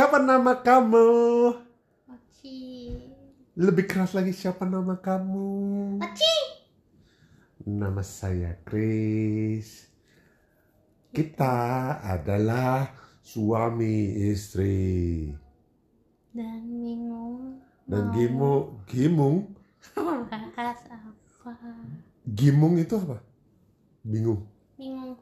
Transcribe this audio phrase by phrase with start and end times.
[0.00, 1.12] Siapa nama kamu?
[2.08, 2.88] Mochi.
[3.52, 5.52] Lebih keras lagi siapa nama kamu?
[6.00, 6.36] Mochi.
[7.68, 9.92] Nama saya Chris.
[11.12, 15.36] Kita adalah suami istri.
[16.32, 17.60] Dan bingung.
[17.84, 19.52] Dan Gimu, Gimung,
[20.00, 21.60] Bahas apa?
[22.24, 23.20] Gimung itu apa?
[24.00, 24.48] Bingung.
[24.80, 25.20] Bingung.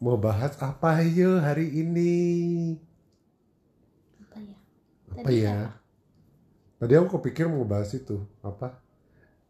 [0.00, 2.16] Mau bahas apa yuk hari ini?
[5.20, 5.30] Apa ya?
[5.30, 5.54] Apa Tadi ya?
[5.54, 5.70] apa?
[6.82, 8.16] Tadi aku kepikir mau bahas itu
[8.50, 8.68] apa?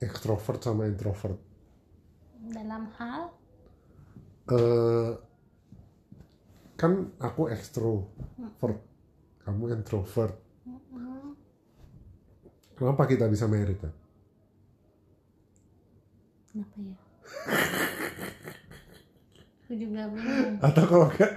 [0.07, 1.39] Extrovert sama introvert.
[2.57, 3.31] Dalam hal
[4.51, 5.11] eh
[6.81, 8.79] kan aku extrovert,
[9.45, 10.37] kamu introvert.
[10.67, 11.37] mm,
[12.79, 13.93] Kenapa kita bisa merit kan?
[16.51, 16.97] Kenapa ya?
[19.65, 20.61] Aku juga bingung.
[20.61, 21.33] Atau kalau enggak,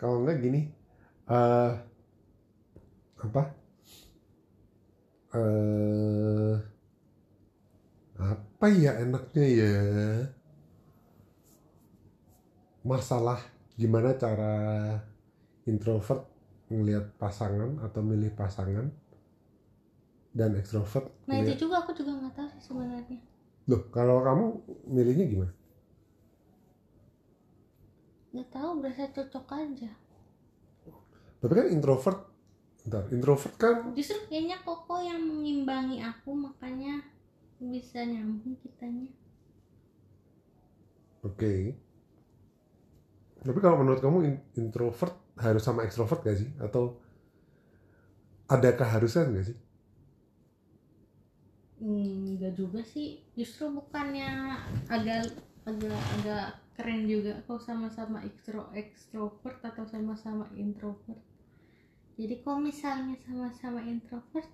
[0.00, 0.60] kalau enggak gini,
[1.30, 1.70] eh
[3.22, 3.54] apa?
[5.34, 6.54] Eh
[8.16, 9.72] apa ya enaknya ya?
[12.86, 13.40] Masalah
[13.76, 14.52] gimana cara
[15.66, 16.22] introvert
[16.72, 18.86] ngelihat pasangan atau milih pasangan
[20.36, 23.20] dan extrovert Nah itu juga aku juga nggak tahu sih sebenarnya.
[23.70, 24.44] Loh, kalau kamu
[24.94, 25.52] milihnya gimana?
[28.32, 29.90] Nggak tahu berasa cocok aja.
[31.40, 32.18] Tapi kan introvert,
[32.86, 36.94] bentar, introvert kan Justru kayaknya Koko yang mengimbangi aku makanya
[37.72, 39.10] bisa nyambung kitanya.
[41.22, 41.52] oke.
[43.46, 46.50] Tapi kalau menurut kamu in- introvert harus sama extrovert gak sih?
[46.60, 46.98] Atau
[48.50, 49.56] ada keharusan gak sih?
[51.80, 53.08] Hmm, enggak juga sih.
[53.38, 54.28] Justru bukannya
[54.96, 55.22] agak
[55.70, 61.20] agak agak keren juga kok sama-sama ekstro ekstrovert atau sama-sama introvert.
[62.16, 64.48] Jadi kalau misalnya sama-sama introvert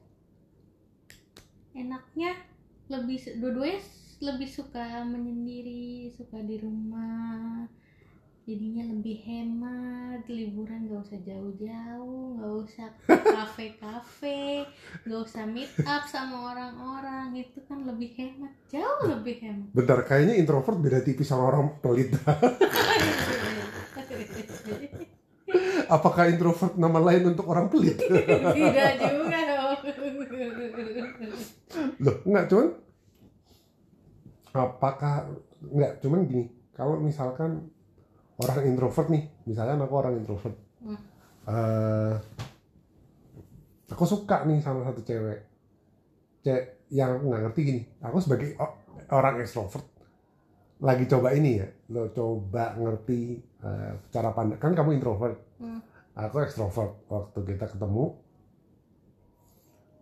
[1.73, 2.35] enaknya
[2.91, 3.81] lebih dua-duanya
[4.23, 7.67] lebih suka menyendiri, suka di rumah.
[8.43, 14.67] Jadinya lebih hemat, liburan gak usah jauh-jauh, gak usah ke kafe-kafe,
[15.07, 20.35] gak usah meet up sama orang-orang itu kan lebih hemat jauh lebih hemat Bentar, kayaknya
[20.43, 22.11] introvert beda tipis sama orang pelit.
[25.89, 28.01] Apakah introvert nama lain untuk orang pelit?
[28.57, 29.63] tidak juga dong
[32.03, 32.69] Loh, enggak cuman
[34.53, 35.15] apakah
[35.65, 36.45] enggak cuman gini,
[36.77, 37.73] kalau misalkan
[38.39, 40.57] orang introvert nih, misalnya aku orang introvert.
[40.83, 40.99] Hmm.
[41.47, 42.15] eh,
[43.93, 45.41] aku suka nih sama satu cewek.
[46.43, 48.59] Cewek yang nggak ngerti gini, aku sebagai
[49.13, 49.85] orang extrovert
[50.83, 54.59] lagi coba ini ya, lo coba ngerti eh, cara pandang.
[54.59, 55.79] Kan kamu introvert, Hmm.
[56.19, 57.07] aku extrovert.
[57.07, 58.19] Waktu kita ketemu,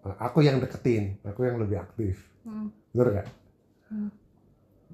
[0.09, 2.25] eh, aku yang deketin, aku yang lebih aktif.
[2.49, 2.73] Hmm.
[2.97, 3.29] Bener gak?
[3.93, 4.11] Hmm.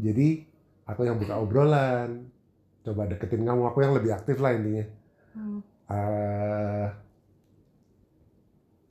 [0.02, 0.42] Jadi
[0.90, 2.34] aku yang buka obrolan,
[2.82, 4.84] coba deketin kamu, aku yang lebih aktif lah intinya.
[5.38, 5.60] Hmm.
[5.86, 6.86] Eh,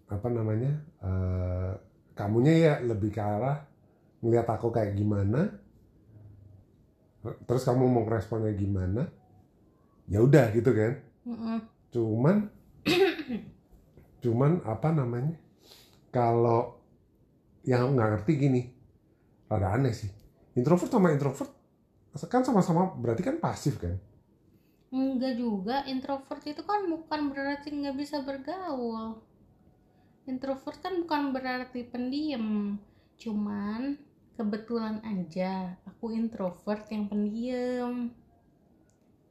[0.07, 0.72] apa namanya?
[1.03, 1.73] Eh,
[2.16, 3.67] kamunya ya lebih ke arah
[4.23, 5.51] ngeliat aku kayak gimana,
[7.46, 9.09] terus kamu mau responnya gimana?
[10.06, 11.02] Ya udah gitu kan.
[11.25, 11.58] Mm-mm.
[11.90, 12.50] Cuman,
[14.24, 15.35] cuman apa namanya?
[16.14, 16.78] Kalau
[17.66, 18.62] yang nggak ngerti gini,
[19.50, 20.12] rada aneh sih.
[20.56, 21.52] Introvert sama introvert
[22.31, 24.00] kan sama-sama berarti kan pasif kan?
[24.96, 29.19] enggak juga introvert itu kan bukan berarti nggak bisa bergaul
[30.24, 32.80] introvert kan bukan berarti pendiam
[33.19, 34.00] cuman
[34.35, 38.12] kebetulan aja aku introvert yang pendiam.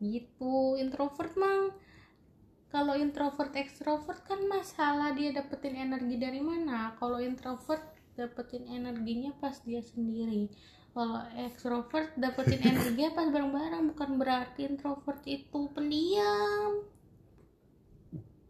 [0.00, 1.72] Gitu introvert mang.
[2.74, 6.98] Kalau introvert ekstrovert kan masalah dia dapetin energi dari mana.
[6.98, 7.84] Kalau introvert
[8.18, 10.50] dapetin energinya pas dia sendiri.
[10.90, 13.94] Kalau ekstrovert dapetin energinya pas bareng-bareng.
[13.94, 16.82] Bukan berarti introvert itu pendiam.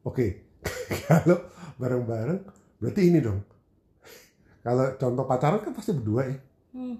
[0.04, 0.44] Oke,
[1.08, 2.40] kalau bareng-bareng
[2.80, 3.53] berarti ini dong.
[4.64, 6.36] Kalau contoh pacaran kan pasti berdua ya.
[6.72, 6.96] hmm.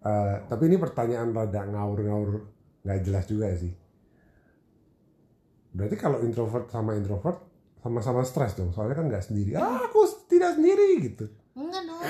[0.00, 2.30] Eh, tapi ini pertanyaan rada ngawur-ngawur
[2.80, 3.68] nggak jelas juga sih.
[5.70, 7.38] Berarti kalau introvert sama introvert
[7.78, 8.72] sama-sama stres dong.
[8.72, 9.54] Soalnya kan nggak sendiri.
[9.54, 11.28] Ah, aku tidak sendiri gitu.
[11.50, 12.00] enggak dong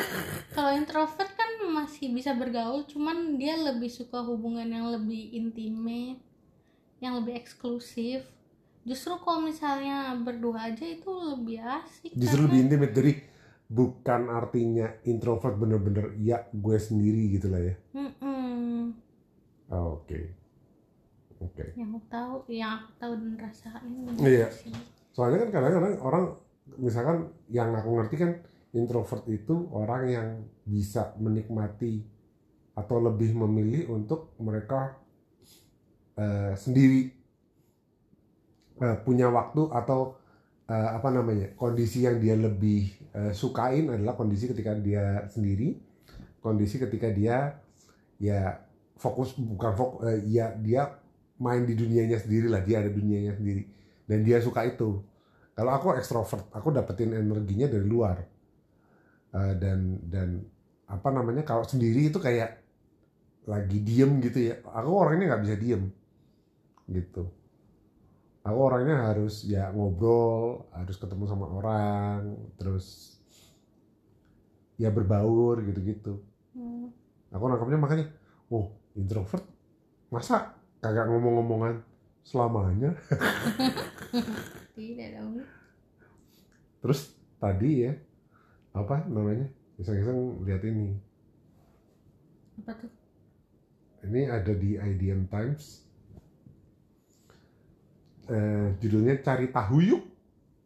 [0.53, 6.21] kalau introvert kan masih bisa bergaul cuman dia lebih suka hubungan yang lebih intimate
[7.00, 8.21] yang lebih eksklusif
[8.85, 13.12] justru kalau misalnya berdua aja itu lebih asik Justru karena- lebih intimate dari
[13.70, 17.75] bukan artinya introvert bener-bener ya gue sendiri gitu lah ya.
[17.94, 18.90] Mm-mm.
[19.70, 20.34] Oh, Oke.
[21.40, 21.72] Oke.
[21.72, 24.52] yang aku tahu yang aku tahu dan rasain Iya.
[24.52, 24.75] sih
[25.08, 26.25] soalnya kan kadang-kadang orang
[26.76, 28.31] misalkan yang aku ngerti kan
[28.76, 30.28] introvert itu orang yang
[30.69, 32.05] bisa menikmati
[32.76, 35.00] atau lebih memilih untuk mereka
[36.14, 37.08] eh, sendiri
[38.76, 40.19] eh, punya waktu atau
[40.70, 45.75] eh, apa namanya kondisi yang dia lebih eh, sukain adalah kondisi ketika dia sendiri.
[46.40, 47.58] Kondisi ketika dia
[48.17, 48.56] ya
[48.96, 50.88] fokus bukan fokus ya dia
[51.40, 53.67] main di dunianya sendiri lah dia ada dunianya sendiri.
[54.06, 55.02] Dan dia suka itu.
[55.58, 58.17] Kalau aku ekstrovert aku dapetin energinya dari luar.
[59.34, 60.28] Eh, dan dan
[60.87, 62.62] apa namanya kalau sendiri itu kayak
[63.50, 64.55] lagi diem gitu ya.
[64.70, 65.82] Aku orangnya nggak bisa diem.
[66.87, 67.39] Gitu
[68.40, 73.16] aku orangnya harus ya ngobrol harus ketemu sama orang terus
[74.81, 76.25] ya berbaur gitu-gitu.
[76.56, 76.90] Hmm.
[77.31, 78.06] aku nangkapnya makanya
[78.48, 79.44] oh introvert?
[80.10, 81.84] Masa kagak ngomong-ngomongan
[82.25, 82.96] selamanya?
[84.75, 85.44] Tidak dong.
[86.81, 87.93] Terus tadi ya
[88.72, 89.46] apa namanya
[89.76, 90.96] iseng-iseng lihat ini.
[92.64, 92.90] Apa tuh?
[94.00, 95.89] Ini ada di IDN Times
[98.31, 100.03] Eh, judulnya cari tahu yuk.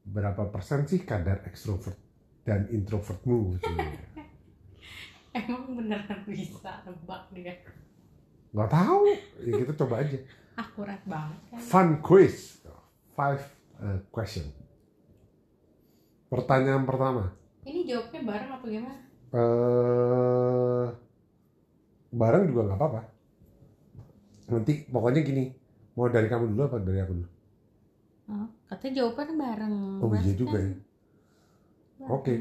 [0.05, 1.97] Berapa persen sih kadar ekstrovert
[2.45, 3.57] dan introvertmu?
[5.33, 7.57] Emang beneran bisa nebak dia?
[8.53, 9.01] Nggak tahu.
[9.49, 10.19] Ya kita coba aja.
[10.61, 11.59] Akurat banget kan?
[11.65, 12.61] Fun quiz.
[13.17, 13.41] Five
[13.81, 14.45] eh, question.
[16.29, 17.33] Pertanyaan pertama.
[17.65, 18.99] Ini jawabnya bareng apa gimana?
[19.33, 20.87] Eh
[22.13, 23.01] bareng juga nggak apa-apa.
[24.53, 25.45] Nanti pokoknya gini.
[25.97, 27.34] Mau dari kamu dulu apa dari aku dulu
[28.31, 29.77] oh, katanya jawabannya bareng.
[30.01, 30.77] Oh, iya juga kan ya.
[32.11, 32.35] Oke.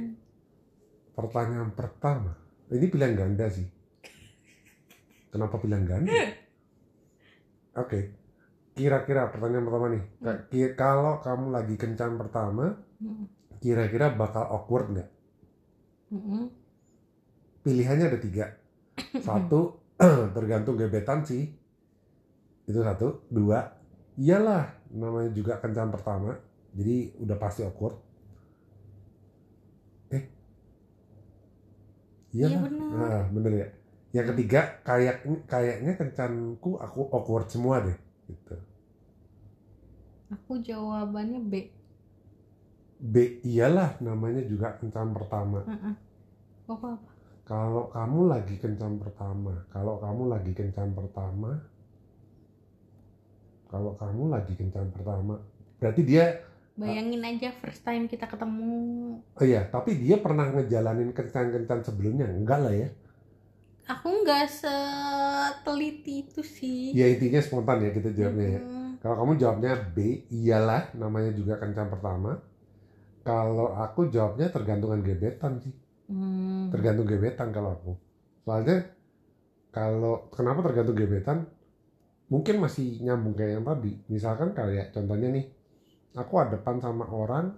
[1.13, 2.33] pertanyaan pertama.
[2.73, 3.67] Ini pilihan ganda sih.
[5.31, 6.09] Kenapa pilihan ganda?
[7.83, 7.99] Oke.
[8.73, 10.03] Kira-kira pertanyaan pertama nih.
[10.49, 13.27] Ki- kalau kamu lagi kencan pertama Mm,
[13.59, 15.09] kira-kira bakal awkward nggak?
[16.09, 16.47] Mm,
[17.61, 18.45] pilihannya ada tiga.
[19.27, 19.77] Satu
[20.35, 21.51] tergantung gebetan sih.
[22.63, 23.27] Itu satu.
[23.27, 23.82] Dua
[24.17, 24.63] iyalah
[24.93, 26.37] namanya juga kencan pertama
[26.77, 27.95] jadi udah pasti awkward
[30.11, 30.23] eh
[32.45, 32.89] Iya iyalah benar.
[32.99, 33.67] nah, bener ya
[34.15, 35.15] yang ketiga kayak
[35.49, 37.97] kayaknya kencanku aku awkward semua deh
[38.29, 38.55] gitu
[40.33, 41.53] Aku jawabannya B.
[43.13, 43.15] B
[43.45, 45.93] iyalah namanya juga kencan pertama Heeh.
[46.69, 47.09] Apa apa?
[47.43, 51.51] kalau kamu lagi kencan pertama kalau kamu lagi kencan pertama
[53.73, 55.41] kalau kamu lagi kencan pertama
[55.81, 59.21] berarti dia Bayangin aja first time kita ketemu.
[59.21, 62.25] oh iya tapi dia pernah ngejalanin kencan-kencan sebelumnya?
[62.25, 62.89] Enggak lah ya.
[63.93, 66.97] Aku nggak seteliti itu sih.
[66.97, 68.61] ya intinya spontan ya kita jawabnya ya.
[68.65, 72.41] Mm, kalau kamu jawabnya B iyalah namanya juga kencan pertama.
[73.21, 75.77] Kalau aku jawabnya tergantungan gebetan sih.
[76.09, 77.93] Mm, tergantung gebetan kalau aku.
[78.49, 78.89] Soalnya
[79.69, 81.45] kalau kenapa tergantung gebetan
[82.33, 83.93] mungkin masih nyambung kayak yang tadi.
[84.09, 85.45] Misalkan kayak contohnya nih
[86.17, 87.53] aku ada depan sama orang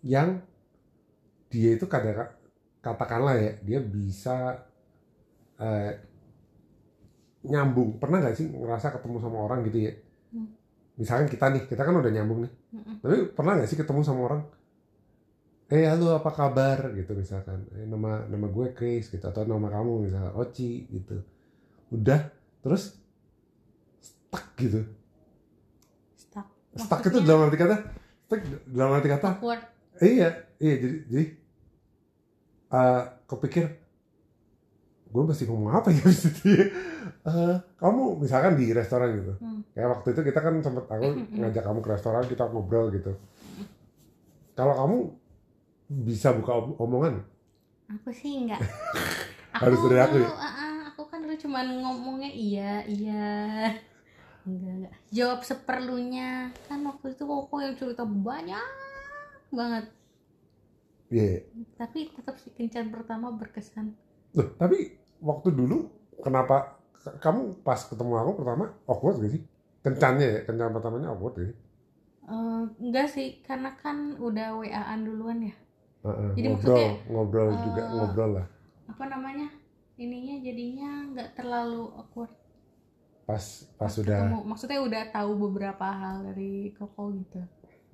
[0.00, 0.40] yang
[1.52, 2.32] dia itu kadang
[2.80, 4.64] katakanlah ya dia bisa
[5.60, 5.92] eh,
[7.44, 8.00] nyambung.
[8.00, 9.92] Pernah nggak sih ngerasa ketemu sama orang gitu ya?
[10.26, 10.50] Hmm.
[10.96, 12.52] misalkan kita nih kita kan udah nyambung nih.
[12.72, 14.42] Mm, tapi pernah nggak sih ketemu sama orang?
[15.68, 16.88] Eh halo apa kabar?
[16.96, 17.68] Gitu misalkan.
[17.76, 21.20] Eh, nama nama gue Chris gitu atau nama kamu misalnya Oci gitu.
[21.92, 22.32] Udah
[22.64, 23.05] terus
[24.26, 24.80] stuck gitu
[26.14, 26.46] Stuck.
[26.74, 27.76] stuck itu Maksudnya dalam arti kata
[28.22, 29.62] stuck dalam arti kata awkward.
[29.98, 30.28] iya
[30.58, 31.26] iya jadi jadi
[32.68, 33.64] eh, kepikir
[35.06, 36.66] gue mesti ngomong apa ya di situ ya?
[37.24, 39.62] Eh, kamu misalkan di restoran gitu Hmm.
[39.70, 41.38] kayak waktu itu kita kan sempet aku Mm-mm.
[41.38, 43.14] ngajak kamu ke restoran kita ngobrol gitu
[44.52, 44.96] kalau kamu
[46.02, 47.22] bisa buka om- omongan
[47.86, 48.58] Aku sih enggak.
[49.62, 50.28] Harus dari aku ya?
[50.28, 50.50] ah,
[50.90, 53.24] aku kan dulu cuman ngomongnya iya, iya.
[54.46, 54.94] Enggak, enggak.
[55.10, 56.54] Jawab seperlunya.
[56.70, 58.66] Kan waktu itu koko yang cerita banyak
[59.50, 59.84] banget.
[61.10, 61.46] Iya.
[61.78, 63.94] Tapi tetap si kencan pertama berkesan.
[64.34, 65.90] Loh, tapi waktu dulu
[66.22, 66.78] kenapa
[67.22, 69.42] kamu pas ketemu aku pertama awkward gak sih?
[69.82, 71.58] Kencannya ya, kencan pertamanya awkward gak sih?
[72.26, 75.54] Eh, enggak sih, karena kan udah WA-an duluan ya.
[76.02, 78.46] Heeh, Jadi ngobrol, maksudnya, ngobrol juga eh, ngobrol lah.
[78.90, 79.48] Apa namanya?
[79.96, 82.34] Ininya jadinya nggak terlalu awkward.
[83.26, 83.42] Pas
[83.74, 84.38] pas sudah ketemu.
[84.46, 87.42] Maksudnya udah tahu beberapa hal dari Koko gitu.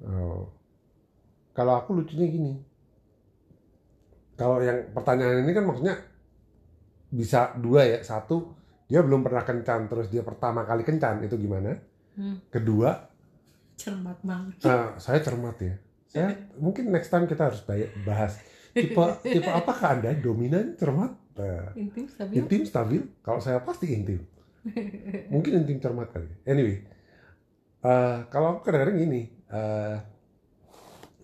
[0.05, 0.53] oh.
[1.57, 2.53] Kalau aku lucunya gini.
[4.37, 5.97] Kalau yang pertanyaan ini kan maksudnya
[7.12, 7.99] bisa dua ya.
[8.05, 8.53] Satu,
[8.89, 11.77] dia belum pernah kencan terus dia pertama kali kencan itu gimana?
[12.12, 12.41] Hmm.
[12.53, 12.93] Kedua,
[13.77, 15.75] cermat banget Nah, saya cermat ya.
[16.12, 16.29] Saya
[16.61, 17.65] mungkin next time kita harus
[18.05, 18.37] bahas
[18.73, 24.21] tipe tipe apakah anda dominan cermat Nah, intim stabil intim stabil kalau saya pasti intim
[25.33, 26.83] mungkin intim cermat kali anyway
[27.83, 29.97] eh, kalau aku kadang-kadang gini eh,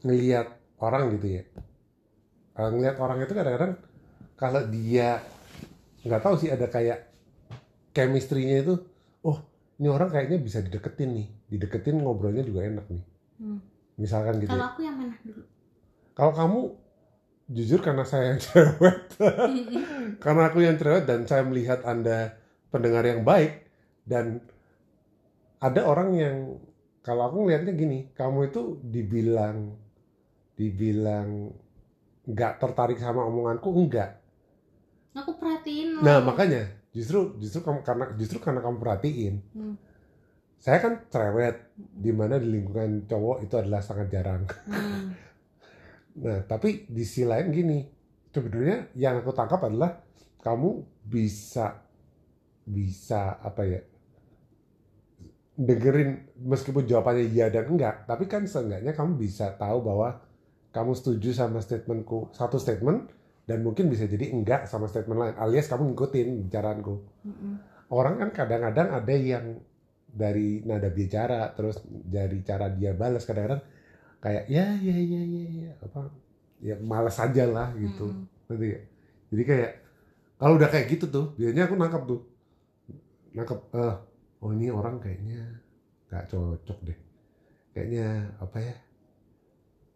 [0.03, 1.43] ngelihat orang gitu ya.
[2.59, 3.73] Eh, ngelihat orang itu kadang-kadang
[4.39, 5.23] kalau dia
[6.07, 7.11] nggak tahu sih ada kayak
[7.91, 8.75] chemistry-nya itu
[9.27, 9.39] oh
[9.79, 11.29] ini orang kayaknya bisa dideketin nih.
[11.49, 13.05] Dideketin ngobrolnya juga enak nih.
[13.39, 13.63] Hmm.
[13.95, 14.71] misalkan gitu kalau ya.
[14.75, 15.43] aku yang mana dulu.
[16.11, 16.61] Kalau kamu
[17.55, 18.99] jujur karena saya yang cewek
[20.23, 22.35] karena aku yang cerewet dan saya melihat anda
[22.69, 23.65] pendengar yang baik
[24.05, 24.41] dan
[25.59, 26.37] ada orang yang
[27.03, 29.75] kalau aku ngelihatnya gini kamu itu dibilang
[30.55, 31.55] dibilang
[32.29, 34.21] nggak tertarik sama omonganku enggak
[35.17, 39.75] aku perhatiin nah makanya justru justru kamu karena justru karena kamu perhatiin Hmm.
[40.59, 45.15] saya kan cerewet di mana di lingkungan cowok itu adalah sangat jarang Hmm.
[46.19, 47.79] Nah, tapi di sisi lain gini,
[48.35, 50.03] sebenarnya yang aku tangkap adalah
[50.43, 51.79] kamu bisa
[52.69, 53.81] bisa apa ya
[55.59, 60.23] dengerin meskipun jawabannya iya dan enggak, tapi kan seenggaknya kamu bisa tahu bahwa
[60.71, 63.11] kamu setuju sama statementku satu statement
[63.43, 66.95] dan mungkin bisa jadi enggak sama statement lain, alias kamu ngikutin bicaraanku.
[67.27, 67.55] Mm-mm.
[67.91, 69.59] Orang kan kadang-kadang ada yang
[70.07, 73.61] dari nada bicara terus dari cara dia balas kadang-kadang
[74.23, 76.01] kayak ya ya ya ya ya apa
[76.63, 78.15] ya malas aja lah gitu.
[78.47, 78.85] Ngerti nggak?
[79.35, 79.73] jadi kayak
[80.39, 82.21] kalau udah kayak gitu tuh biasanya aku nangkap tuh
[83.39, 83.95] nangkap eh
[84.43, 85.63] oh ini orang kayaknya
[86.11, 86.99] nggak cocok deh.
[87.71, 88.75] Kayaknya apa ya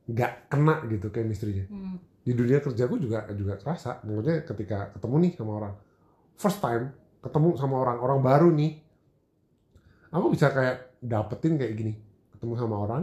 [0.06, 1.66] nggak kena gitu chemistry-nya.
[1.66, 1.98] Hmm.
[2.22, 3.98] di dunia kerjaku juga juga kerasa.
[4.06, 5.74] Maksudnya ketika ketemu nih sama orang
[6.38, 8.78] first time ketemu sama orang orang baru nih
[10.14, 11.92] aku bisa kayak dapetin kayak gini.
[12.30, 13.02] Ketemu sama orang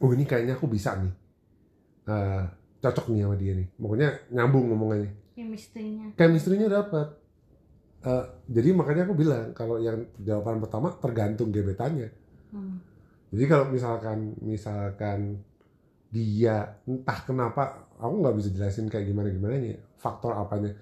[0.00, 1.12] oh ini kayaknya aku bisa nih.
[2.04, 2.44] Eh,
[2.80, 3.68] cocok nih sama dia nih.
[3.76, 5.12] Pokoknya nyambung ngomongannya.
[5.36, 6.06] Chemistry-nya.
[6.16, 7.23] Chemistry-nya dapat
[8.04, 12.12] Eh, jadi makanya aku bilang kalau yang jawaban pertama tergantung gebetannya
[12.52, 12.76] Hmm.
[13.32, 15.40] jadi kalau misalkan misalkan
[16.12, 20.76] dia entah kenapa aku nggak bisa jelasin kayak gimana gimana nih faktor apanya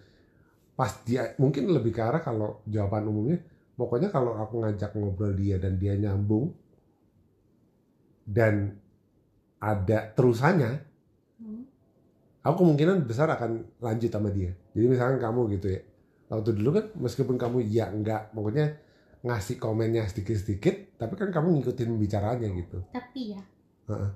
[0.74, 3.38] pas dia mungkin lebih ke arah kalau jawaban umumnya
[3.78, 6.50] pokoknya kalau aku ngajak ngobrol dia dan dia nyambung
[8.26, 8.82] dan
[9.62, 10.90] ada terusannya
[11.38, 11.62] Hmm.
[12.42, 15.82] aku kemungkinan besar akan lanjut sama dia jadi misalkan kamu gitu ya
[16.32, 18.72] waktu dulu kan meskipun kamu ya enggak pokoknya
[19.22, 22.78] ngasih komennya sedikit-sedikit tapi kan kamu ngikutin pembicaraannya gitu.
[22.88, 23.42] Tapi ya
[23.92, 24.10] Heeh.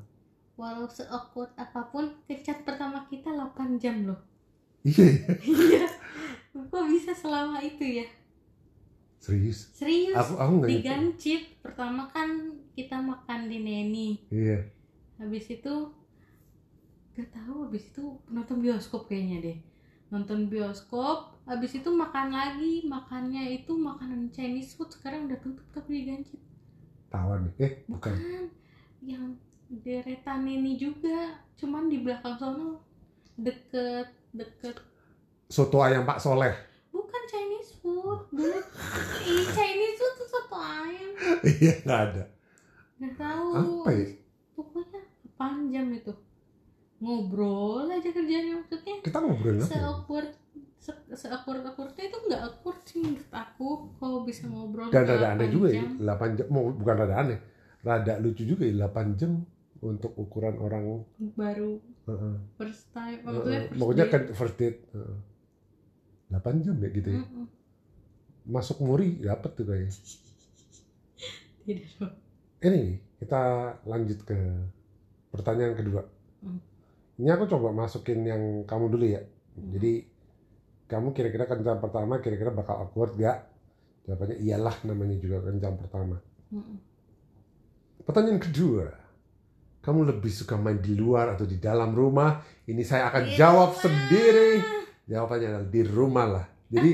[0.56, 4.20] walau seawkward apa pun kecat pertama kita 8 jam loh.
[4.80, 5.06] Iya
[5.44, 5.86] iya.
[6.56, 8.06] Kok bisa selama itu ya?
[9.20, 9.68] Serius?
[9.76, 10.16] Serius.
[10.16, 10.88] Aku aku nggak di ngerti.
[10.88, 14.08] Gancit pertama kan kita makan di Neni.
[14.32, 14.64] Iya.
[15.20, 15.74] Habis itu
[17.16, 19.58] gak tahu habis itu nonton bioskop kayaknya deh.
[20.08, 26.02] Nonton bioskop habis itu makan lagi makannya itu makanan Chinese food sekarang udah tutup tapi
[26.02, 26.42] di Gancit
[27.16, 28.12] tawan nih eh bukan.
[28.12, 28.44] Bukan.
[29.06, 29.24] Yang
[29.82, 32.82] deretan ini juga cuman di belakang sono
[33.38, 34.76] deket deket.
[35.46, 36.54] Soto ayam Pak Soleh.
[36.90, 38.58] Bukan Chinese food dulu
[39.30, 41.10] Ih, Chinese food tuh soto ayam.
[41.62, 42.24] Iya nggak ada.
[42.98, 43.48] Nggak tahu.
[43.54, 44.06] Apa ya?
[44.58, 45.00] Pokoknya
[45.38, 46.12] panjang itu.
[46.96, 48.96] Ngobrol aja kerjanya maksudnya.
[49.04, 50.24] Kita ngobrolin apa ya?
[50.86, 55.34] Se- se-awkward awkwardnya itu nggak awkward sih menurut aku kalau bisa ngobrol dan rada 8
[55.34, 55.90] aneh juga ya jam.
[55.98, 57.38] 8 jam mau bukan rada aneh
[57.80, 59.32] rada lucu juga ya 8 jam
[59.78, 61.02] untuk ukuran orang
[61.34, 62.34] baru Heeh.
[62.54, 64.12] first time maksudnya first pokoknya date.
[64.12, 65.16] kan first date Heeh.
[66.28, 67.46] 8 jam ya gitu ya Mm-mm.
[68.46, 69.90] masuk muri dapet tuh kayaknya
[71.66, 72.14] tidak dong
[72.62, 72.82] ini
[73.16, 73.42] kita
[73.82, 74.38] lanjut ke
[75.28, 76.02] pertanyaan kedua
[76.36, 76.60] Hmm.
[77.16, 79.72] ini aku coba masukin yang kamu dulu ya Hmm.
[79.72, 80.04] jadi
[80.86, 83.42] kamu kira-kira kencan pertama kira-kira bakal awkward gak
[84.06, 86.16] jawabannya iyalah namanya juga kencan pertama
[86.54, 86.76] Mm-mm.
[88.06, 88.86] pertanyaan kedua
[89.82, 93.70] kamu lebih suka main di luar atau di dalam rumah ini saya akan Di jawab
[93.70, 93.82] rumah.
[93.82, 94.50] sendiri
[95.06, 96.92] jawabannya adalah di rumah lah jadi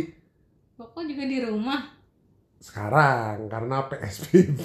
[0.72, 1.80] Kok juga di rumah
[2.58, 4.64] sekarang karena PSBB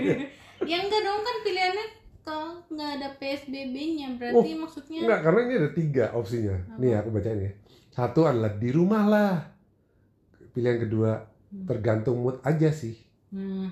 [0.70, 1.86] ya enggak dong kan pilihannya
[2.22, 6.54] kalau nggak ada PSBB-nya berarti maksudnya Enggak, karena ini ada tiga opsinya.
[6.78, 7.52] Nih aku bacain ya.
[7.92, 9.34] Satu adalah di rumah lah.
[10.50, 11.12] Pilihan kedua
[11.48, 11.68] Hmm.
[11.68, 12.96] tergantung mood aja sih.
[13.28, 13.68] Hmm,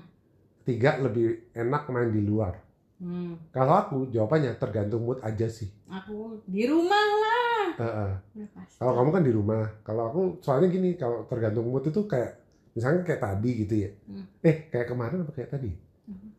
[0.61, 2.53] Tiga lebih enak main di luar.
[2.97, 3.49] hmm.
[3.49, 5.65] Kalau aku jawabannya tergantung mood aja sih.
[5.87, 7.65] aku di rumah lah.
[7.73, 8.77] Udah pasti.
[8.77, 9.65] Kalau kamu kan di rumah.
[9.81, 12.37] Kalau aku soalnya gini, kalau tergantung mood itu kayak
[12.71, 13.89] misalnya kayak tadi gitu ya.
[14.05, 14.25] Hmm.
[14.39, 15.73] Eh kayak kemarin apa kayak tadi?
[16.05, 16.29] Hmm.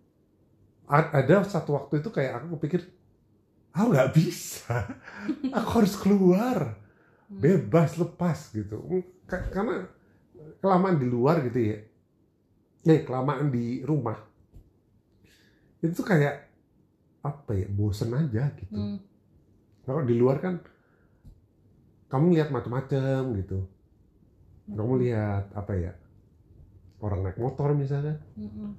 [0.86, 2.86] A- ada satu waktu itu kayak aku pikir
[3.72, 4.86] aku nggak bisa
[5.58, 6.78] aku harus keluar.
[7.38, 8.76] Bebas lepas gitu.
[9.24, 9.88] Ka- karena
[10.58, 11.78] kelamaan di luar gitu ya.
[12.84, 14.18] Eh kelamaan di rumah.
[15.80, 16.50] Itu kayak
[17.22, 18.74] apa ya bosen aja gitu.
[18.74, 18.98] Hmm.
[19.82, 20.58] kalau di luar kan
[22.06, 23.66] kamu lihat macam-macam gitu.
[24.66, 25.92] Kamu lihat apa ya
[27.02, 28.18] orang naik motor misalnya.
[28.38, 28.74] Mm-mm.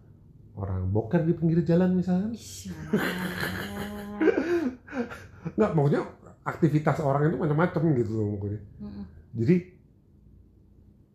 [0.53, 2.29] orang boker di pinggir jalan misalnya.
[5.57, 6.01] Nggak maksudnya
[6.43, 9.05] aktivitas orang itu macam-macam gitu loh maksudnya Mm-mm.
[9.35, 9.55] jadi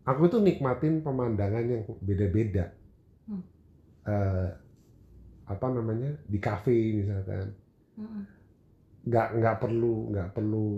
[0.08, 2.72] aku tuh nikmatin pemandangan yang beda-beda.
[3.28, 3.44] Hmm.
[4.08, 4.48] Eh,
[5.44, 6.16] apa namanya?
[6.24, 7.52] Di kafe misalkan.
[8.00, 8.24] Mm-mm.
[9.08, 10.68] nggak nggak perlu nggak perlu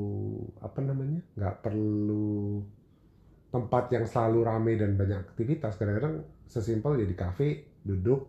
[0.59, 1.21] apa namanya?
[1.39, 2.63] Nggak perlu
[3.51, 5.79] tempat yang selalu ramai dan banyak aktivitas.
[5.79, 7.49] Kadang-kadang sesimpel ya di kafe
[7.87, 8.27] duduk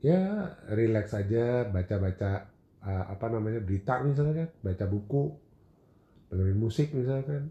[0.00, 2.48] ya relax aja baca-baca
[2.84, 5.22] eh, apa namanya berita misalnya kan baca buku
[6.30, 7.50] dengerin musik misalkan.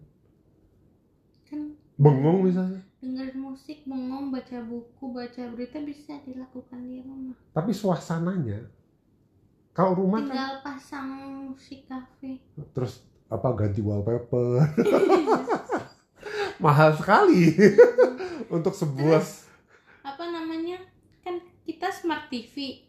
[1.45, 2.81] Kan bengong misalnya.
[2.99, 7.37] Dengerin musik bengong baca buku baca berita bisa dilakukan di rumah.
[7.53, 8.79] Tapi suasananya
[9.79, 11.09] kalau rumah kan tinggal pasang
[11.47, 12.43] musik kafe.
[12.75, 12.99] Terus
[13.31, 14.59] apa ganti wallpaper.
[16.63, 17.55] Mahal sekali.
[18.55, 19.23] Untuk sebuah
[20.03, 20.83] apa namanya
[21.23, 22.88] kan kita smart TV.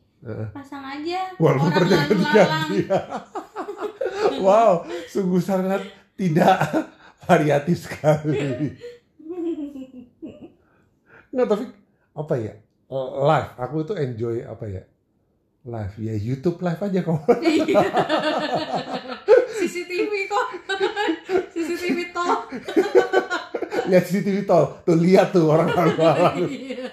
[0.53, 1.33] Pasang aja.
[1.41, 2.69] Orang wallpapernya lalu lalang.
[4.45, 5.81] Wow sungguh sangat
[6.17, 6.61] tidak
[7.25, 8.77] variatif sekali.
[11.33, 11.65] Nggak tapi
[12.13, 12.55] apa ya?
[12.91, 13.51] Eh, live.
[13.57, 14.83] Aku itu enjoy apa ya?
[15.65, 15.95] Live.
[16.01, 17.21] Ya YouTube live aja kok.
[19.61, 20.47] CCTV kok.
[21.55, 22.49] CCTV tol
[23.91, 25.69] lihat CCTV tol tuh lihat tuh orang
[26.47, 26.87] Iya.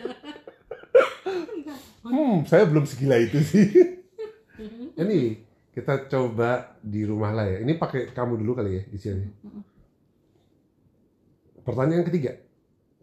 [2.12, 3.68] Hmm saya belum segila itu sih.
[5.02, 5.20] Ini
[5.76, 7.58] kita coba di rumah lah ya.
[7.62, 9.26] Ini pakai kamu dulu kali ya di sini
[11.68, 12.32] pertanyaan ketiga.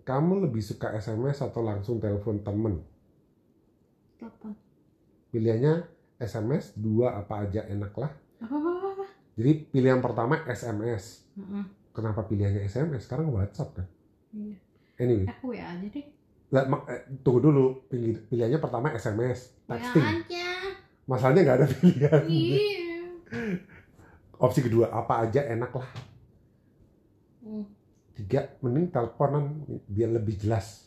[0.09, 2.81] Kamu lebih suka SMS atau langsung telepon temen?
[4.17, 4.57] Telepon.
[5.29, 5.85] pilihannya
[6.17, 8.13] SMS dua apa aja enak lah.
[8.41, 11.27] Apa jadi pilihan pertama SMS
[11.91, 13.87] kenapa pilihannya SMS sekarang WhatsApp kan?
[14.31, 14.57] Iya.
[15.03, 15.27] anyway.
[15.27, 16.07] Aku ya aja deh
[16.53, 17.67] lah, eh, tunggu dulu.
[17.89, 20.05] Pilih- pilihannya pertama SMS ya texting.
[20.05, 20.49] Aja
[21.05, 22.23] masalahnya nggak ada pilihan.
[22.29, 22.99] Iya.
[24.37, 25.89] Opsi kedua apa aja enak lah.
[27.45, 27.65] Hmm.
[28.15, 30.87] tiga mending teleponan biar lebih jelas.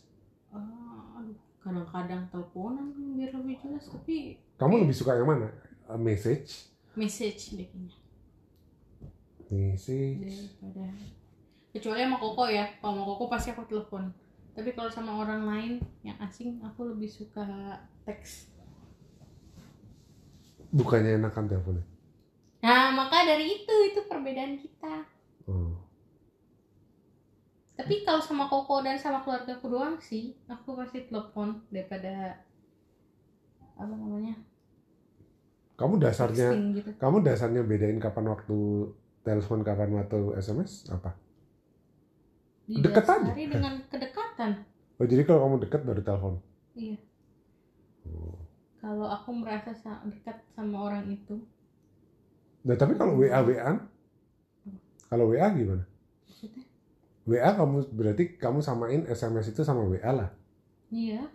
[0.49, 5.51] Aduh, kadang-kadang teleponan biar lebih jelas tapi kamu lebih suka yang mana?
[5.85, 6.71] A message?
[6.97, 7.93] Message deh kayaknya
[9.51, 10.19] message.
[10.59, 10.85] Daripada
[11.71, 12.65] kecuali sama koko ya.
[12.81, 14.03] Kalau sama koko pasti aku telepon
[14.57, 17.77] tapi kalau sama orang lain yang asing aku lebih suka
[18.09, 18.49] teks.
[20.73, 21.85] Bukannya enakan teleponnya?
[22.65, 25.05] Nah maka dari itu itu perbedaan kita.
[25.47, 25.79] Oh.
[27.77, 32.41] tapi kalau sama koko dan sama keluarga aku doang sih aku pasti telepon daripada
[33.77, 34.35] apa namanya?
[35.77, 36.89] Kamu dasarnya gitu.
[36.97, 38.89] kamu dasarnya bedain kapan waktu
[39.21, 41.13] telepon kapan waktu SMS apa?
[42.67, 43.23] Deket aja.
[43.23, 44.16] didasari dengan kedekatan
[45.01, 46.35] oh jadi kalau kamu deket baru telepon?
[46.77, 46.97] Iya.
[48.07, 48.39] Oh.
[48.77, 51.41] kalau aku merasa sa- dekat sama orang itu.
[52.63, 53.71] Nah tapi kalau WA WA
[55.09, 55.83] kalau WA gimana?
[56.27, 56.63] Maksudnya?
[57.27, 60.29] WA kamu berarti kamu samain SMS itu sama WA lah?
[60.87, 61.27] Iya.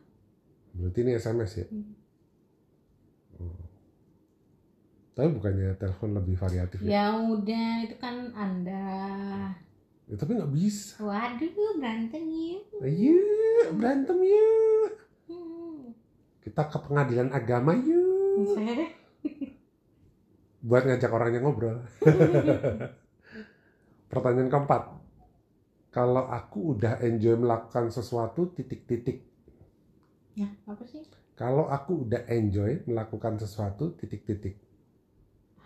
[0.72, 1.66] Berarti ini SMS ya?
[1.68, 1.92] Hmm.
[3.42, 3.58] Oh.
[5.12, 8.80] tapi bukannya telepon lebih variatif ya, ya udah itu kan anda
[10.10, 10.98] Ya, tapi nggak bisa.
[10.98, 12.62] Waduh berantem yuk.
[12.82, 13.18] Ayo
[13.78, 14.92] berantem yuk.
[15.30, 15.94] Hmm.
[16.42, 18.58] kita ke pengadilan agama yuk.
[18.58, 18.90] Deh.
[20.66, 21.78] Buat ngajak orangnya ngobrol.
[24.10, 24.82] Pertanyaan keempat.
[25.92, 29.28] Kalau aku udah enjoy melakukan sesuatu titik-titik.
[30.32, 31.04] Ya apa sih?
[31.36, 34.56] Kalau aku udah enjoy melakukan sesuatu titik-titik.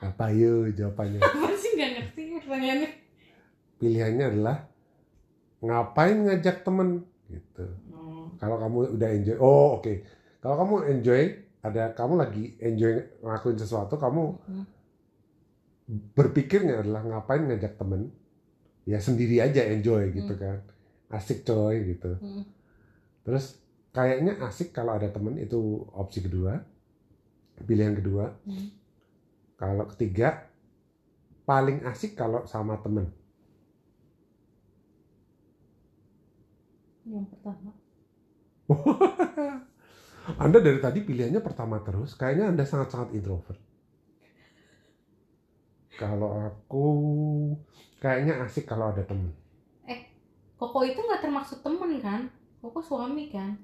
[0.02, 1.22] Apa yuk jawabannya?
[1.24, 1.78] Apa sih?
[1.78, 2.90] Nggak ngerti pertanyaannya
[3.76, 4.56] pilihannya adalah
[5.60, 8.30] ngapain ngajak temen gitu Hmm.
[8.38, 9.92] kalau kamu udah enjoy oh oke
[10.38, 11.22] kalau kamu enjoy
[11.60, 14.64] ada kamu lagi enjoy ngelakuin sesuatu kamu Hmm.
[16.14, 18.10] berpikirnya adalah ngapain ngajak temen
[18.86, 20.42] ya sendiri aja enjoy gitu Hmm.
[20.42, 20.56] kan
[21.10, 22.42] asik coy gitu Hmm.
[23.22, 23.58] terus
[23.90, 25.56] kayaknya asik kalau ada temen itu
[25.94, 26.62] opsi kedua
[27.62, 28.70] pilihan kedua Hmm.
[29.56, 30.46] kalau ketiga
[31.42, 33.10] paling asik kalau sama temen
[37.06, 37.70] yang pertama
[40.42, 43.62] Anda dari tadi pilihannya pertama terus, kayaknya Anda sangat-sangat introvert.
[45.94, 46.86] Kalau aku
[48.02, 49.30] kayaknya asik kalau ada temen.
[50.56, 52.26] Koko itu nggak termasuk temen kan?
[52.58, 53.54] Koko suami kan?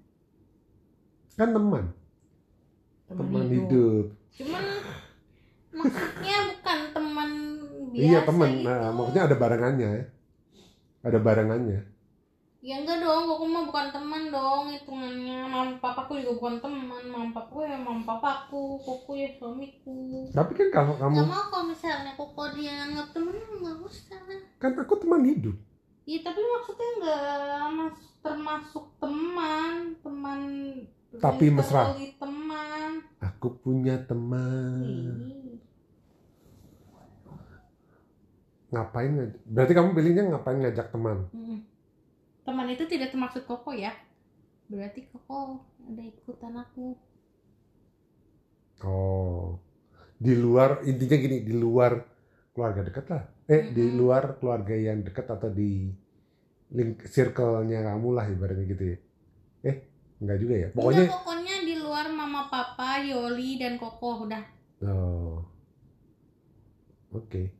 [1.35, 1.91] Kan teman,
[3.09, 4.13] teman hidup.
[4.37, 4.65] Cuman
[5.73, 7.31] maksudnya bukan teman
[7.93, 8.65] biasa Iya teman, gitu.
[8.69, 10.05] nah, maksudnya ada barengannya ya.
[11.03, 11.81] Ada barengannya.
[12.63, 15.51] Ya enggak dong, Koko mah bukan teman dong hitungannya.
[15.51, 17.03] Mama papaku juga bukan teman.
[17.11, 20.31] Mama papaku ya mama papaku, Koko ya suamiku.
[20.31, 24.23] Tapi kan kalau Gak kamu, mau kalau misalnya Koko dia anggap temen, nggak usah.
[24.63, 25.59] kan aku teman hidup.
[26.07, 30.41] Iya tapi maksudnya nggak masuk termasuk teman, teman.
[31.19, 31.91] Tapi mesra.
[32.15, 32.91] teman.
[33.19, 34.87] Aku punya teman.
[34.87, 35.59] Ih.
[38.71, 39.11] Ngapain?
[39.51, 41.27] Berarti kamu pilihnya ngapain ngajak teman?
[41.35, 41.72] Mm-mm.
[42.47, 43.93] Teman itu tidak termasuk Koko ya?
[44.71, 45.41] Berarti Koko
[45.89, 46.87] ada ikutan aku.
[48.83, 49.63] Oh,
[50.19, 51.93] di luar intinya gini, di luar
[52.55, 53.23] keluarga dekat lah.
[53.49, 53.99] Eh, di Mm-mm.
[53.99, 55.93] luar keluarga yang dekat atau di
[56.77, 58.97] link circle-nya kamu lah ibaratnya gitu ya.
[59.71, 59.77] Eh,
[60.23, 60.69] enggak juga ya.
[60.77, 64.45] Pokoknya Enggak, pokoknya di luar mama papa, Yoli dan Koko udah.
[64.83, 65.47] oh.
[67.13, 67.53] Oke.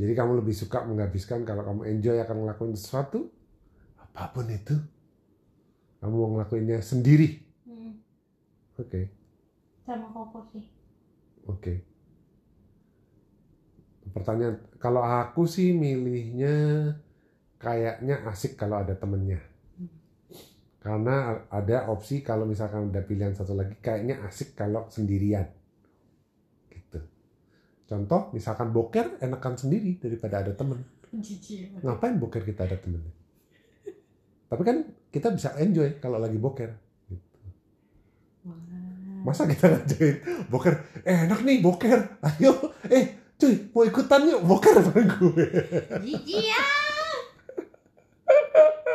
[0.00, 3.28] Jadi kamu lebih suka menghabiskan kalau kamu enjoy akan ngelakuin sesuatu
[4.00, 4.72] apa pun itu.
[6.00, 7.36] Kamu mau ngelakuinnya sendiri.
[7.68, 8.00] Hmm,
[8.80, 9.12] Oke.
[9.84, 10.64] sama Koko sih.
[11.44, 11.84] Oke.
[14.10, 16.96] Pertanyaan, kalau aku sih milihnya
[17.60, 19.44] kayaknya asik kalau ada temennya.
[20.80, 25.59] Karena ada opsi kalau misalkan ada pilihan satu lagi, kayaknya asik kalau sendirian.
[27.90, 27.98] Gitu.
[27.98, 30.78] Contoh, misalkan boker enakan sendiri daripada ada temen.
[31.82, 33.10] Ngapain boker kita ada temennya?
[34.46, 36.70] Tapi kan kita bisa enjoy kalau lagi boker.
[38.46, 38.54] Wah.
[39.26, 44.80] Masa kita ngajain boker, eh, enak nih boker, ayo, eh cuy mau ikutan yuk boker
[44.80, 45.46] bareng gue.
[46.00, 46.62] Jijik ya.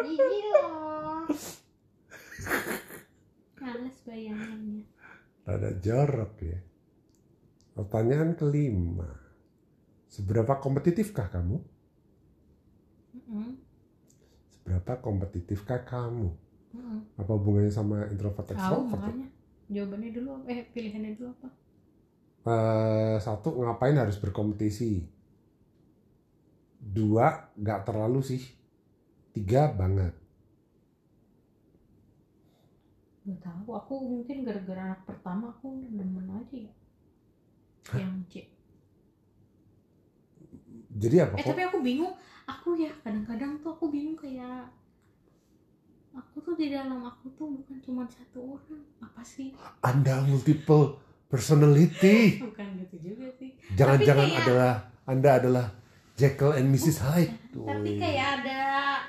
[0.02, 1.30] Jijik loh.
[3.60, 4.82] Males bayangannya.
[5.46, 6.58] Rada jorok ya.
[7.76, 9.10] Pertanyaan kelima,
[10.08, 11.60] seberapa kompetitifkah kamu?
[14.56, 16.30] Seberapa kompetitifkah kamu?
[17.20, 18.92] Apa hubungannya sama introvert Tahu extrovert?
[18.96, 19.28] makanya.
[19.68, 20.46] Jawabannya dulu apa?
[20.52, 21.48] Eh pilihannya dulu apa?
[22.46, 25.04] Eh, satu ngapain harus berkompetisi?
[26.80, 28.44] Dua nggak terlalu sih.
[29.36, 30.16] Tiga banget.
[33.26, 33.74] Gak tahu.
[33.74, 36.74] Aku mungkin gara-gara anak pertama aku demen aja ya.
[37.92, 38.34] Yang C.
[40.96, 41.50] Jadi apa Eh kok?
[41.52, 42.14] tapi aku bingung.
[42.46, 44.70] Aku ya kadang-kadang tuh aku bingung kayak
[46.12, 48.82] aku tuh di dalam aku tuh bukan cuma satu orang.
[49.00, 49.52] Apa sih?
[49.82, 52.38] Anda multiple personality.
[52.46, 53.58] Bukan gitu juga sih.
[53.74, 55.66] Jangan-jangan kayak- adalah Anda adalah
[56.16, 57.04] Jekyll and Mrs.
[57.04, 57.34] Hyde.
[57.52, 58.60] Tapi kayak ada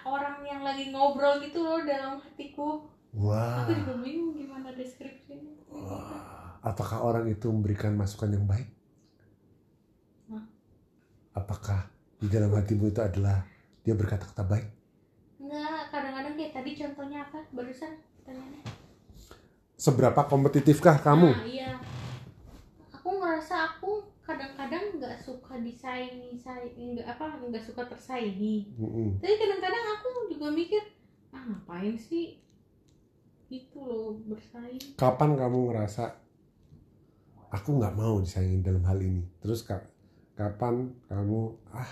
[0.03, 2.83] orang yang lagi ngobrol gitu loh dalam hatiku.
[3.15, 3.62] Wah.
[3.62, 5.55] Aku juga bingung gimana deskripsinya.
[5.71, 6.36] Wah.
[6.66, 8.66] Apakah orang itu memberikan masukan yang baik?
[11.31, 11.87] Apakah
[12.18, 13.46] di dalam hatimu itu adalah
[13.87, 14.66] dia berkata-kata baik?
[15.38, 17.46] Enggak, kadang-kadang kayak tadi contohnya apa?
[17.55, 18.66] Barusan pertanyaannya.
[19.79, 21.31] Seberapa kompetitifkah kamu?
[21.31, 21.79] Nah, iya.
[22.90, 28.74] Aku ngerasa aku kadang-kadang nggak suka disaingi, saing, nggak apa, nggak suka tersaingi.
[28.74, 29.22] Mm-mm.
[29.22, 30.83] Tapi kadang-kadang aku juga mikir,
[31.31, 32.42] ah ngapain sih?
[33.46, 34.98] Gitu loh bersaing.
[34.98, 36.26] Kapan kamu ngerasa
[37.51, 39.23] aku nggak mau disaingin dalam hal ini?
[39.39, 39.87] Terus ka-
[40.35, 41.91] kapan kamu ah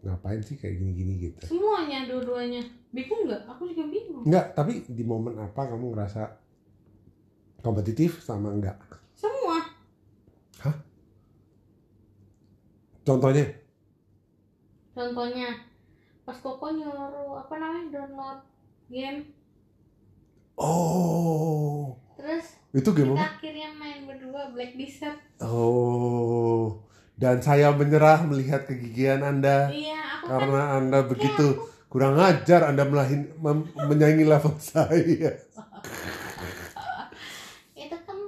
[0.00, 1.44] ngapain sih kayak gini-gini gitu?
[1.56, 2.64] Semuanya, dua-duanya.
[2.90, 3.42] Bingung nggak?
[3.46, 4.24] Aku juga bingung.
[4.26, 6.22] Enggak, tapi di momen apa kamu ngerasa
[7.60, 8.80] kompetitif sama enggak?
[9.14, 9.60] Semua.
[13.00, 13.46] Contohnya?
[14.92, 15.48] Contohnya,
[16.22, 18.38] pas Koko nyuruh apa namanya download
[18.86, 19.24] game,
[20.60, 23.26] Oh, terus itu kita gimana?
[23.28, 25.18] akhirnya main berdua Black Desert.
[25.40, 26.78] Oh,
[27.14, 31.46] dan saya menyerah melihat kegigihan Anda Iya, aku kan karena Anda begitu
[31.86, 33.34] kurang ajar Anda melahin,
[33.74, 35.34] menyaingi level saya.
[37.74, 38.18] itu kan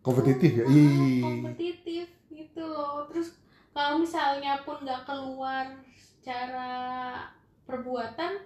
[0.00, 0.64] Kompetitif ya?
[0.64, 1.22] ah, Ih.
[1.22, 3.06] kompetitif gitu loh.
[3.08, 3.38] Terus
[3.70, 5.64] kalau misalnya pun nggak keluar
[5.94, 6.70] secara
[7.64, 8.42] perbuatan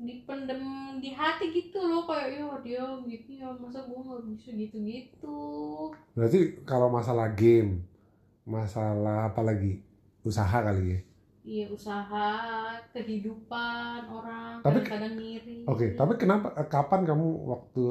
[0.00, 0.62] dipendem
[0.96, 5.38] di hati gitu loh kayak ya dia gitu ya masa gua nggak bisa gitu gitu
[6.16, 7.84] Berarti kalau masalah game,
[8.44, 9.84] masalah apa lagi?
[10.20, 11.00] Usaha kali ya?
[11.40, 12.28] iya usaha
[12.92, 17.84] kehidupan orang Tapi- kadang-kadang ngiri Oke, tapi kenapa kapan kamu waktu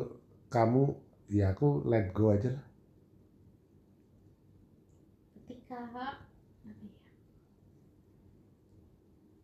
[0.47, 0.93] kamu
[1.27, 2.65] ya aku let go aja lah.
[5.33, 6.05] ketika apa
[6.61, 6.73] ya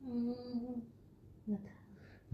[0.06, 0.86] hmm,
[1.46, 1.85] nggak tahu.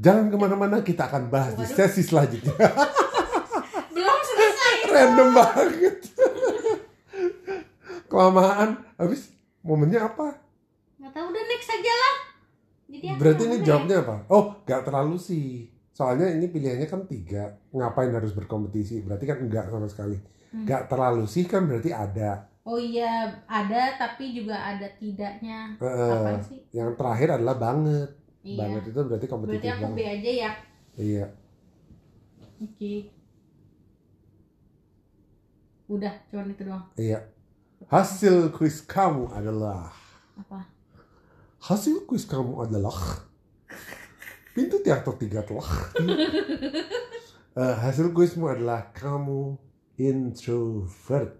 [0.01, 1.77] Jangan ke mana-mana, kita akan bahas di Waduh.
[1.77, 2.57] sesi selanjutnya.
[3.95, 5.97] belum selesai Random banget.
[8.09, 10.41] Kelamaan, habis momennya apa?
[11.01, 12.15] nggak tahu udah next aja lah
[12.85, 14.15] jadi Berarti ini jawabnya apa?
[14.27, 15.65] Oh, gak terlalu sih.
[15.95, 17.55] Soalnya ini pilihannya kan tiga.
[17.71, 18.99] Ngapain harus berkompetisi?
[19.01, 20.19] Berarti kan enggak sama sekali.
[20.51, 20.67] Hmm.
[20.67, 22.51] Gak terlalu sih kan berarti ada.
[22.61, 28.20] oh iya ada tapi juga ada tidaknya Eh, apa sih yang terakhir adalah banget.
[28.41, 30.51] Iya Banget itu berarti berarti kompetitif aku B aja ya
[30.93, 31.25] Iya.
[32.60, 32.93] oke
[35.88, 37.19] udah cuman itu doang Iya.
[37.89, 39.89] Hasil kuis kamu adalah
[40.38, 40.63] apa
[41.60, 42.93] hasil kuis kamu adalah
[44.51, 45.65] pintu teater tiga telah.
[47.51, 49.60] Eh, hasil kuismu adalah kamu
[49.99, 51.36] introvert.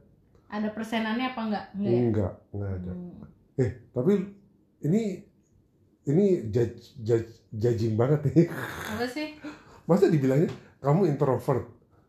[0.52, 2.00] ada persenannya apa enggak enggak ya?
[2.04, 2.92] Enggak, enggak ada.
[2.92, 3.24] Hmm.
[3.56, 4.14] Eh, tapi
[4.84, 5.24] ini
[6.06, 8.50] ini judge, judge, judging banget nih.
[8.96, 9.38] apa sih
[9.86, 10.50] Masa dibilangnya
[10.82, 11.68] kamu introvert,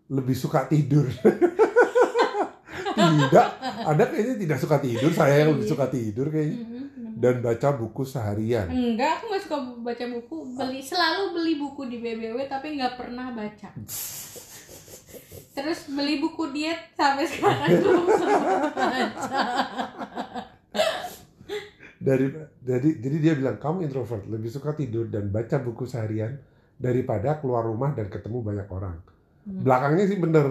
[0.09, 1.09] lebih suka tidur.
[2.97, 3.49] tidak,
[3.85, 6.57] Anda kayaknya tidak suka tidur, saya yang lebih suka tidur kayaknya.
[6.63, 7.13] Mhm, bener.
[7.23, 8.67] Dan baca buku seharian.
[8.69, 13.31] enggak aku nggak suka baca buku beli selalu beli buku di BBW tapi nggak pernah
[13.31, 13.69] baca
[15.53, 19.41] terus beli buku diet sampai sekarang belum baca
[22.03, 22.27] Dari
[22.67, 26.35] jadi jadi dia bilang kamu introvert, lebih suka tidur dan baca buku seharian
[26.75, 28.99] daripada keluar rumah dan ketemu banyak orang.
[29.47, 29.63] Hmm.
[29.63, 30.47] Belakangnya sih bener,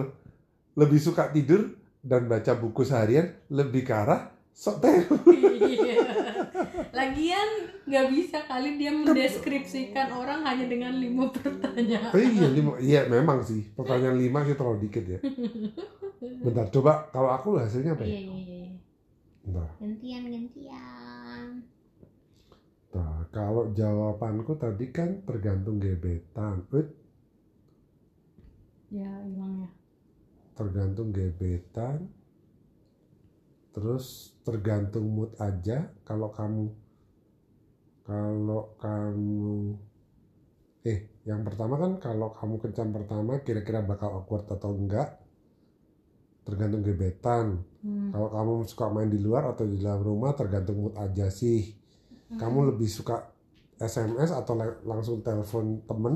[0.76, 4.80] lebih suka tidur dan baca buku seharian lebih ke arah sok.
[5.62, 6.04] Iya.
[6.92, 7.48] Lagian
[7.88, 12.12] nggak bisa kali dia mendeskripsikan orang hanya dengan lima pertanyaan.
[12.12, 13.72] Oh iya, lima, iya memang sih.
[13.72, 15.18] Pertanyaan lima sih terlalu dikit ya.
[16.20, 18.20] Bentar, coba kalau aku hasilnya apa Iya ya?
[18.20, 18.70] iya iya.
[19.42, 19.68] Bentar.
[19.80, 21.21] Gantian gantian.
[23.36, 26.56] Kalau jawabanku tadi kan tergantung gebetan.
[26.70, 26.88] Wait,
[28.92, 29.68] Ya hilang ya.
[30.56, 32.08] tergantung gebetan.
[33.74, 34.06] Terus
[34.46, 35.78] tergantung mood aja.
[36.08, 36.64] Kalau kamu
[38.06, 39.76] kalau kamu
[40.90, 40.98] eh
[41.30, 45.08] yang pertama kan kalau kamu kencan pertama kira-kira bakal awkward atau enggak
[46.46, 47.46] tergantung gebetan
[47.82, 48.14] Hmm.
[48.14, 51.60] Kalau kamu suka main di luar atau di dalam rumah tergantung mood aja sih.
[52.38, 53.28] Kamu lebih suka
[53.76, 54.54] SMS atau
[54.86, 56.14] langsung telepon temen,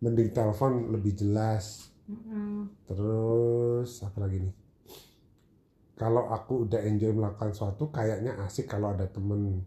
[0.00, 1.90] mending telepon lebih jelas.
[2.08, 2.68] Mm-mm.
[2.88, 4.54] Terus apa lagi nih?
[5.94, 9.62] Kalau aku udah enjoy melakukan sesuatu, kayaknya asik kalau ada temen.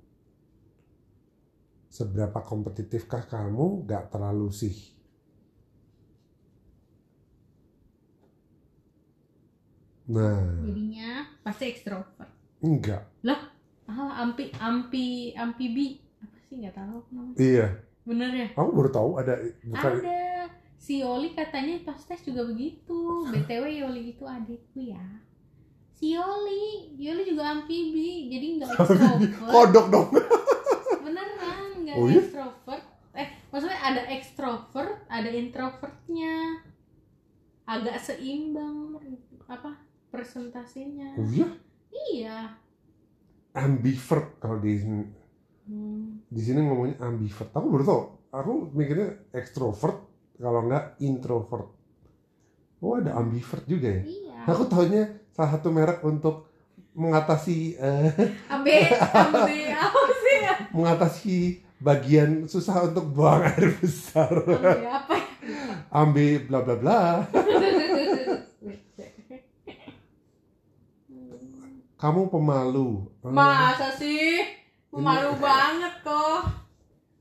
[1.87, 3.87] Seberapa kompetitifkah kamu?
[3.87, 4.75] Gak terlalu sih.
[10.07, 12.31] Nah, Jadinya pasti ekstrovert.
[12.63, 13.03] enggak.
[13.27, 13.51] Ah,
[14.17, 17.37] ampi ampi amfibi apa sih nggak tahu namanya.
[17.37, 17.67] Iya.
[18.03, 18.47] Bener ya?
[18.53, 20.49] Aku baru tahu ada bukan Ada.
[20.77, 22.97] Si Yoli katanya pas tes juga begitu.
[23.31, 25.03] BTW Yoli itu adikku ya.
[25.93, 29.49] Si Yoli, Yoli juga amfibi, jadi nggak ekstrovert.
[29.49, 30.07] kodok dong.
[31.05, 32.21] Beneran nggak Oh iya?
[32.21, 32.83] ekstrovert.
[33.11, 36.61] Eh, maksudnya ada ekstrovert, ada introvertnya.
[37.65, 38.93] Agak seimbang
[39.49, 39.73] apa
[40.07, 41.17] presentasinya.
[41.17, 41.47] Oh iya,
[41.91, 42.37] Iya.
[43.57, 44.77] Ambivert kalau di
[45.67, 46.23] Hmm.
[46.31, 47.51] di sini ngomongnya ambivert.
[47.51, 48.01] Aku baru tahu.
[48.31, 49.99] Aku mikirnya ekstrovert
[50.39, 51.67] kalau nggak introvert.
[52.79, 54.03] Oh ada ambivert juga ya.
[54.07, 54.37] Iya.
[54.47, 55.03] Aku tahunya
[55.35, 56.47] salah satu merek untuk
[56.95, 58.15] mengatasi eh,
[58.47, 58.79] Ambe,
[59.11, 60.53] ambe apa sih ya?
[60.71, 61.37] mengatasi
[61.77, 64.31] bagian susah untuk buang air besar.
[64.39, 65.15] Ambe apa?
[65.19, 65.27] ya?
[65.91, 66.99] Ambil bla bla bla.
[71.97, 73.09] Kamu pemalu.
[73.25, 74.45] Eh, Masa sih?
[74.93, 76.41] Malu banget kok.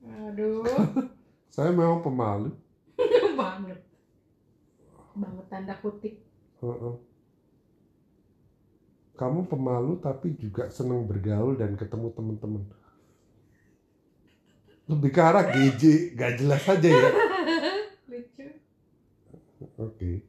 [0.05, 0.63] Aduh,
[1.53, 2.53] Saya memang pemalu.
[3.41, 3.81] banget.
[5.17, 6.21] Banget tanda kutip.
[6.61, 6.95] Heeh.
[9.17, 12.63] Kamu pemalu tapi juga senang bergaul dan ketemu teman-teman.
[14.87, 17.09] Lebih ke arah GJ, gak jelas aja ya.
[18.13, 18.45] Lucu.
[19.81, 20.21] Oke.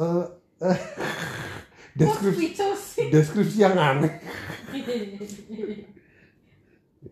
[0.00, 0.24] Eh,
[0.62, 1.09] eh, Kok
[1.96, 4.12] deskripsi, deskripsi yang aneh.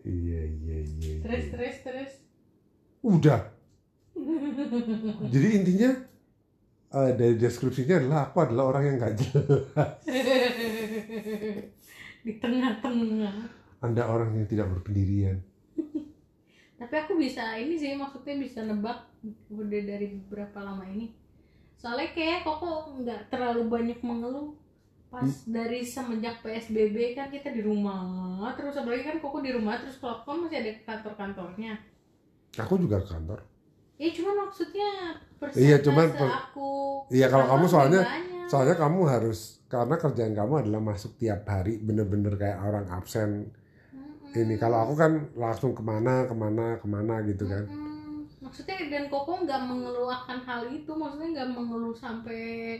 [0.05, 1.15] Iya, iya, iya.
[1.25, 1.51] Terus, iya.
[1.53, 2.11] terus, terus.
[3.01, 3.41] Udah.
[5.33, 5.91] Jadi intinya
[6.93, 9.97] eh, dari deskripsinya adalah aku adalah orang yang gak jelas.
[12.19, 13.59] Di tengah-tengah.
[13.79, 15.39] anda orang yang tidak berpendirian
[16.79, 19.03] tapi aku bisa ini sih maksudnya bisa nebak
[19.51, 21.11] udah dari beberapa lama ini
[21.75, 24.55] soalnya kayak koko nggak terlalu banyak mengeluh
[25.09, 28.05] pas dari semenjak PSBB kan kita di rumah
[28.53, 31.73] terus apalagi kan koko di rumah terus kan masih ada kantor-kantornya.
[32.55, 33.41] Aku juga ke kantor.
[33.97, 34.89] Ya cuman maksudnya
[35.51, 36.69] Iya, cuman per- aku
[37.09, 38.05] Iya, kalau kamu soalnya-
[38.45, 43.49] soalnya kamu harus karena kerjaan kamu adalah masuk tiap hari bener-bener kayak orang absen.
[43.89, 44.33] Mm-mm.
[44.35, 47.65] ini kalau aku kan langsung ke mana ke mana ke mana gitu kan.
[47.65, 48.29] Mm-mm.
[48.39, 52.77] maksudnya dan koko nggak mengeluarkan hal itu maksudnya nggak mengeluh sampai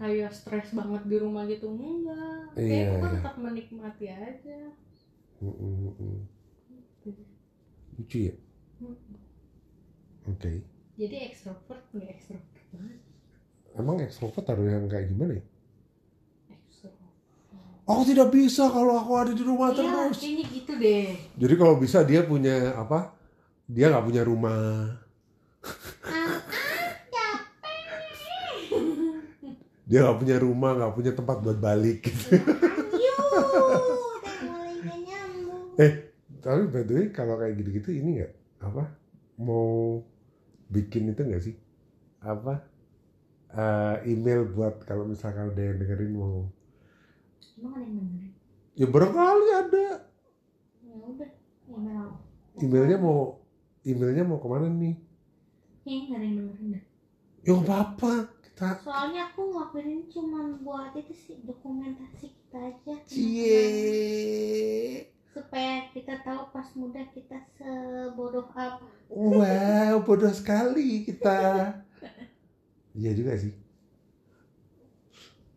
[0.00, 2.56] kayak stres banget di rumah gitu enggak.
[2.56, 3.10] Kayak Iya, iya.
[3.20, 4.60] tetap menikmati aja.
[5.44, 6.18] Mm, mm, mm.
[8.00, 8.34] lucu ya?
[10.24, 10.64] Oke.
[10.96, 12.98] Jadi ekstrovert nggak ekstrovert banget.
[13.76, 15.44] Emang ekstrovert harus yang kayak gimana ya?
[17.90, 20.16] Aku tidak bisa kalau aku ada di rumah Iya, terus.
[20.22, 21.06] kayaknya gitu deh.
[21.36, 23.12] Jadi kalau bisa dia punya apa?
[23.66, 24.94] Dia nggak punya rumah
[29.90, 32.06] dia nggak punya rumah nggak punya tempat buat balik.
[32.06, 32.38] Gitu.
[34.86, 35.74] nyambung
[36.38, 38.32] tapi by the way kalau kayak gitu-gitu ini nggak?
[38.62, 38.86] Apa?
[39.42, 39.98] Mau
[40.70, 41.58] bikin itu nggak sih?
[42.22, 42.62] Apa?
[43.50, 46.46] Eh, email buat kalau misalkan ada yang dengerin mau.
[47.58, 48.32] Emang ada yang dengerin?
[48.78, 49.86] Ya barangkali ada.
[50.86, 51.30] Ya udah
[51.66, 52.06] email
[52.62, 53.42] emailnya mau
[53.82, 54.94] emailnya mau ke mana nih?
[55.82, 56.84] Kayaknya nggak ada yang dengerin dah
[57.40, 58.12] ya nggak apa-apa
[58.60, 62.94] soalnya aku ngelakuin ini cuma buat itu sih dokumentasi kita aja.
[63.08, 63.64] Cie.
[65.32, 68.84] Supaya kita tahu pas muda kita sebodoh apa.
[69.08, 71.72] Wow bodoh sekali kita.
[72.92, 73.56] Iya juga sih.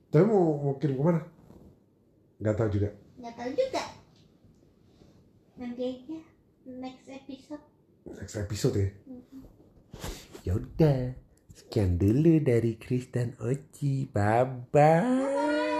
[0.08, 1.22] Tapi mau mau kirim ke mana?
[2.40, 2.90] Nggak tahu juga.
[3.20, 3.84] Nggak tahu juga.
[5.60, 6.20] Nanti aja
[6.70, 7.66] next episode.
[8.08, 8.90] Next episode ya?
[10.44, 11.23] Ya udah
[11.74, 15.73] sekian dulu dari Chris dan Oci bye bye